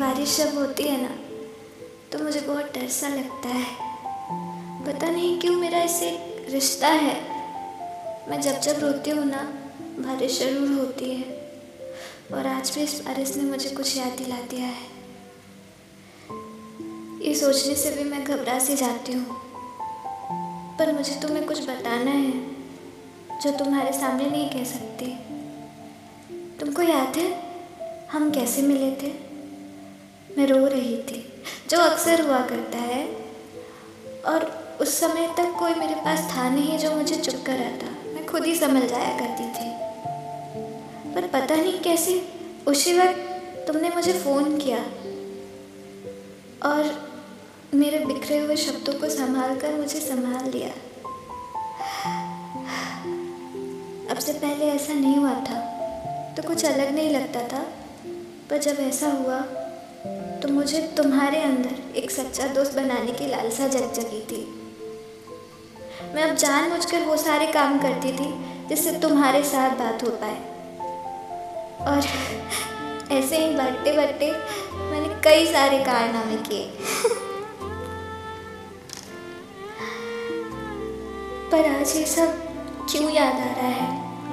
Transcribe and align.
बारिश 0.00 0.36
जब 0.36 0.58
होती 0.58 0.82
है 0.82 1.02
ना 1.02 1.08
तो 2.12 2.24
मुझे 2.24 2.40
बहुत 2.40 2.64
डर 2.64 2.88
सा 2.88 3.08
लगता 3.08 3.48
है। 3.48 3.64
पता 4.86 5.10
नहीं 5.10 5.40
क्यों 5.40 5.54
मेरा 5.54 5.82
इससे 5.82 6.10
रिश्ता 6.48 6.88
है। 6.88 7.20
मैं 8.30 8.40
जब 8.40 8.60
जब 8.60 8.80
रोती 8.80 9.10
हूँ 9.10 9.24
ना, 9.24 9.42
बारिश 9.98 10.38
ज़रूर 10.38 10.68
होती 10.68 11.10
है। 11.10 11.22
और 12.34 12.46
आज 12.46 12.74
भी 12.74 12.80
इस 12.80 13.00
बारिश 13.00 13.36
ने 13.36 13.42
मुझे 13.42 13.70
कुछ 13.70 13.96
याद 13.96 14.12
दिला 14.12 14.36
दिया 14.36 14.66
है। 14.66 14.86
ये 17.28 17.34
सोचने 17.34 17.74
से 17.74 17.90
भी 17.90 18.10
मैं 18.10 18.24
घबरा 18.24 18.58
सी 18.58 18.76
जाती 18.76 19.12
हूँ। 19.12 19.36
पर 20.78 20.92
मुझे 20.92 21.14
तुम्हें 21.22 21.46
कुछ 21.46 21.62
बताना 21.62 22.10
है, 22.10 22.32
जो 23.42 23.50
तुम्हारे 23.58 23.92
सामने 23.92 24.30
नहीं 24.30 24.50
कह 24.50 24.64
सकती। 24.64 25.06
तुमको 26.60 26.82
याद 26.82 27.16
है? 27.16 27.51
हम 28.12 28.30
कैसे 28.30 28.62
मिले 28.62 28.90
थे? 28.90 29.12
मैं 30.38 30.46
रो 30.46 30.66
रही 30.66 30.96
थी। 30.96 31.42
जो 31.70 31.78
अक्सर 31.78 32.20
हुआ 32.20 32.40
करता 32.46 32.78
है। 32.78 33.06
और 34.26 34.62
उस 34.80 35.00
समय 35.00 35.34
तक 35.36 35.54
कोई 35.58 35.74
मेरे 35.74 35.94
पास 35.94 36.36
था 36.36 36.50
नहीं 36.50 36.78
जो 36.78 36.96
मुझे 36.96 37.16
चुप 37.16 37.44
कर 37.46 37.52
था 37.52 38.12
मैं 38.12 38.26
खुद 38.26 38.44
ही 38.44 38.56
समझ 38.56 38.82
जाया 38.82 39.18
करती 39.18 39.44
थी। 39.44 39.72
पर 41.14 41.26
पता 41.26 41.56
नहीं 41.56 41.80
कैसे 41.80 42.28
उसी 42.66 42.98
वक्त 42.98 43.18
तुमने 43.66 43.88
मुझे 43.88 44.12
फ़ोन 44.12 44.58
किया। 44.58 44.78
और 46.68 47.10
मेरे 47.74 47.98
बिखरे 47.98 48.38
हुए 48.38 48.56
शब्दों 48.56 48.94
को 48.94 49.08
संभाल 49.08 49.56
कर 49.56 49.74
मुझे 49.74 50.00
संभाल 50.00 50.50
लिया। 50.50 50.70
अब 54.10 54.18
से 54.18 54.32
पहले 54.32 54.66
ऐसा 54.66 54.92
नहीं 54.92 55.16
हुआ 55.16 55.34
था। 55.34 55.72
तो 56.36 56.42
कुछ 56.42 56.64
अलग 56.64 56.94
नहीं 56.94 57.10
लगता 57.10 57.48
था। 57.48 57.66
पर 58.52 58.58
जब 58.58 58.76
ऐसा 58.80 59.06
हुआ 59.06 59.38
तो 60.40 60.48
मुझे 60.48 60.80
तुम्हारे 60.96 61.40
अंदर 61.42 61.96
एक 61.96 62.10
सच्चा 62.10 62.46
दोस्त 62.46 62.74
बनाने 62.76 63.12
की 63.12 63.26
लालसा 63.26 63.68
जग 63.68 63.92
जगी 63.92 64.20
थी। 64.20 64.40
मैं 66.14 66.22
अब 66.22 66.36
जान 66.36 66.62
जानबूझकर 66.62 67.00
वो 67.00 67.16
सारे 67.16 67.46
काम 67.46 67.78
करती 67.78 68.12
थी, 68.12 68.28
जिससे 68.68 68.92
तुम्हारे 68.98 69.42
साथ 69.42 69.70
बात 69.70 70.04
हो 70.04 70.08
पाए। 70.08 70.36
और 71.86 71.98
ऐसे 73.12 73.36
ही 73.36 73.54
बढ़ते 73.54 73.92
बढ़ते 73.92 74.30
मैंने 74.74 75.14
कई 75.24 75.46
सारे 75.46 75.78
कारनामे 75.78 76.36
किए। 76.36 76.70
पर 81.50 81.80
आज 81.80 81.96
ये 81.96 82.06
सब 82.06 82.28
क्यों 82.92 83.10
याद 83.10 83.34
आ 83.34 83.52
रहा 83.52 83.74
है, 83.80 83.90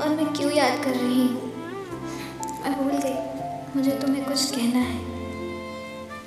और 0.00 0.08
मैं 0.08 0.32
क्यों 0.34 0.52
याद 0.52 0.84
कर 0.84 0.90
रही 0.90 1.26
हूँ? 1.28 1.52
मैं 2.62 2.78
भूल 2.78 2.98
गई। 2.98 3.31
मुझे 3.76 3.90
तुम्हें 3.90 4.24
कुछ 4.24 4.50
कहना 4.50 4.78
है। 4.78 4.96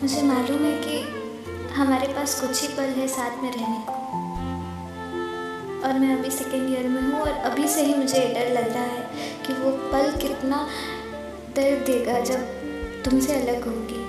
मुझे 0.01 0.21
मालूम 0.21 0.63
है 0.65 0.71
कि 0.83 0.99
हमारे 1.73 2.07
पास 2.07 2.39
कुछ 2.41 2.61
ही 2.61 2.67
पल 2.67 2.93
है 2.99 3.07
साथ 3.07 3.43
में 3.43 3.51
रहने 3.51 3.81
को। 3.87 3.93
और 5.87 5.99
मैं 5.99 6.17
अभी 6.17 6.29
सेकेंड 6.31 6.69
ईयर 6.69 6.87
में 6.87 7.01
हूँ 7.01 7.19
और 7.19 7.27
अभी 7.27 7.67
से 7.67 7.81
ही 7.85 7.93
मुझे 7.93 8.19
डर 8.19 8.51
लग 8.51 8.71
रहा 8.73 8.83
है 8.83 9.03
कि 9.47 9.53
वो 9.53 9.71
पल 9.91 10.11
कितना 10.21 10.67
दर्द 11.55 11.85
देगा 11.85 12.19
जब 12.19 12.39
तुमसे 13.03 13.33
अलग 13.33 13.65
होगी। 13.65 14.01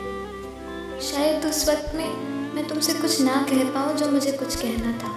शायद 1.00 1.44
उस 1.44 1.68
वक्त 1.68 1.94
में 1.94 2.08
मैं 2.54 2.68
तुमसे 2.68 2.94
कुछ 2.94 3.20
ना 3.20 3.34
कह 3.50 3.64
पाऊँ 3.64 3.96
जो 3.96 4.10
मुझे 4.10 4.32
कुछ 4.32 4.56
कहना 4.56 4.92
था। 4.98 5.10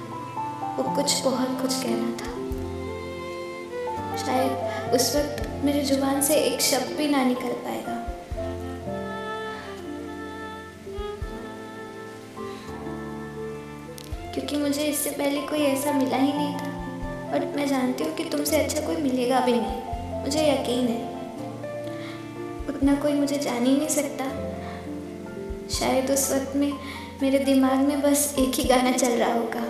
वो 0.77 0.83
कुछ 0.95 1.23
बहुत 1.23 1.61
कुछ 1.61 1.73
कहना 1.83 2.11
था। 2.17 2.31
शायद 4.17 4.51
उस 4.93 5.15
वक्त 5.15 5.63
मेरी 5.63 5.81
ज़ुबान 5.81 6.21
से 6.21 6.35
एक 6.35 6.61
शब्द 6.61 6.97
भी 6.97 7.07
ना 7.07 7.23
निकल 7.23 7.53
पाएगा। 7.65 7.98
क्योंकि 14.39 14.57
मुझे 14.57 14.83
इससे 14.83 15.09
पहले 15.09 15.41
कोई 15.41 15.59
ऐसा 15.59 15.91
मिला 15.91 16.17
ही 16.17 16.33
नहीं 16.33 16.53
था। 16.55 16.67
और 17.33 17.53
मैं 17.55 17.67
जानती 17.67 18.03
हूँ 18.03 18.15
कि 18.15 18.23
तुमसे 18.23 18.57
अच्छा 18.57 18.81
कोई 18.81 18.95
मिलेगा 18.95 19.39
भी 19.39 19.51
नहीं। 19.51 20.21
मुझे 20.21 20.39
यकीन 20.51 20.87
है। 20.87 21.15
उतना 22.69 22.95
कोई 22.95 23.13
मुझे 23.13 23.37
जान 23.37 23.65
ही 23.65 23.77
नहीं 23.77 23.87
सकता। 23.87 24.25
शायद 25.69 26.11
उस 26.11 26.33
वक्त 26.33 26.55
में 26.55 26.73
मेरे 27.21 27.39
दिमाग 27.39 27.73
में 27.73 28.01
बस 28.01 28.35
एक 28.39 28.51
ही 28.55 28.63
गाना 28.63 28.91
चल 28.91 29.11
रहा 29.11 29.33
होगा। 29.33 29.68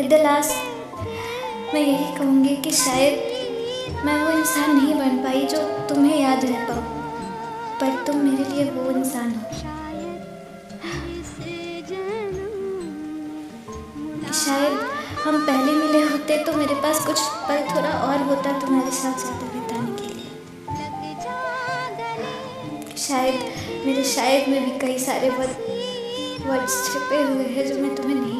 एट 0.00 0.08
द 0.10 0.18
लास्ट 0.22 1.72
मैं 1.74 1.80
यही 1.80 2.04
कहूँगी 2.16 2.54
कि 2.56 2.70
शायद 2.72 4.04
मैं 4.04 4.14
वो 4.22 4.30
इंसान 4.30 4.70
नहीं 4.76 4.94
बन 4.94 5.18
पाई 5.24 5.40
जो 5.46 5.58
तुम्हें 5.88 6.20
याद 6.20 6.44
रह 6.44 6.62
पाऊँ। 6.68 6.84
पर 7.80 7.90
तुम 8.06 8.16
मेरे 8.18 8.44
लिए 8.44 8.64
वो 8.70 8.84
इंसान 8.90 9.28
हो। 9.30 9.42
शायद 14.34 14.78
हम 15.24 15.38
पहले 15.46 15.72
मिले 15.74 16.02
होते 16.04 16.38
तो 16.44 16.52
मेरे 16.52 16.74
पास 16.82 17.04
कुछ 17.06 17.20
पल 17.48 17.60
थोड़ा 17.70 17.92
और 18.00 18.22
होता 18.28 18.58
तुम्हारे 18.60 18.92
साथ 19.00 19.14
ज़्यादा 19.24 19.46
बिताने 19.54 19.92
के 20.00 20.08
लिए। 20.14 20.30
शायद, 22.98 23.36
मेरे 23.86 24.04
शायद 24.06 24.48
में 24.48 24.60
भी 24.64 24.78
कई 24.78 24.98
सारे 25.00 25.30
वर्ड्स 25.30 26.74
छिपे 26.86 27.22
हुए 27.22 27.44
हैं 27.46 27.66
जो 27.66 27.74
मैं 27.82 27.94
तुम्हें 27.96 28.16
नहीं 28.16 28.39